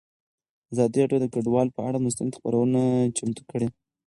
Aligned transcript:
ازادي 0.73 0.99
راډیو 1.01 1.19
د 1.23 1.25
کډوال 1.33 1.67
پر 1.75 1.81
اړه 1.87 1.99
مستند 2.05 2.35
خپرونه 2.37 2.81
چمتو 3.17 3.43
کړې. 3.51 3.67